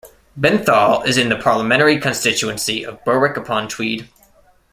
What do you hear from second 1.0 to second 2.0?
is in the parliamentary